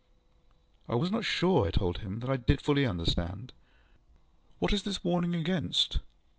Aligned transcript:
ŌĆØ 0.89 0.93
I 0.93 0.95
was 0.95 1.11
not 1.11 1.25
sure, 1.25 1.67
I 1.67 1.69
told 1.69 1.99
him, 1.99 2.21
that 2.21 2.29
I 2.31 2.35
did 2.35 2.59
fully 2.59 2.87
understand. 2.87 3.53
ŌĆ£What 4.59 4.73
is 4.73 4.87
its 4.87 5.03
warning 5.03 5.35
against? 5.35 5.99